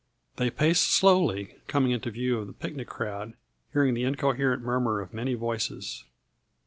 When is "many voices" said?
5.13-6.05